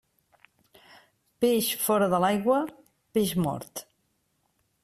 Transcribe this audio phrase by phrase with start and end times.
[1.45, 2.65] Peix fora de l'aigua,
[3.19, 3.87] peix mort.